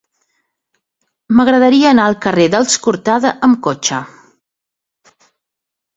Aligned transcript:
M'agradaria 1.41 1.91
anar 1.91 2.07
al 2.11 2.17
carrer 2.27 2.47
dels 2.55 2.79
Cortada 2.89 3.35
amb 3.49 3.63
cotxe. 3.69 4.03